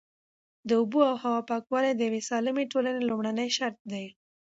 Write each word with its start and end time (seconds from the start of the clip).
د 0.67 0.69
اوبو 0.79 0.99
او 1.09 1.15
هوا 1.23 1.41
پاکوالی 1.49 1.91
د 1.95 2.01
یوې 2.07 2.21
سالمې 2.29 2.65
ټولنې 2.71 3.01
لومړنی 3.09 3.47
شرط 3.57 3.79
دی. 3.91 4.05